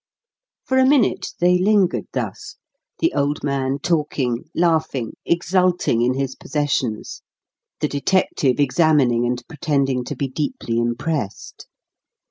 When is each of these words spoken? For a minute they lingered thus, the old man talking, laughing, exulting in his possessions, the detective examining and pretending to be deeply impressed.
For 0.63 0.79
a 0.79 0.85
minute 0.87 1.33
they 1.39 1.59
lingered 1.59 2.07
thus, 2.13 2.55
the 2.97 3.13
old 3.13 3.43
man 3.43 3.77
talking, 3.77 4.45
laughing, 4.55 5.13
exulting 5.25 6.01
in 6.01 6.15
his 6.15 6.33
possessions, 6.35 7.21
the 7.81 7.87
detective 7.87 8.59
examining 8.59 9.27
and 9.27 9.43
pretending 9.47 10.03
to 10.05 10.15
be 10.15 10.27
deeply 10.27 10.79
impressed. 10.79 11.67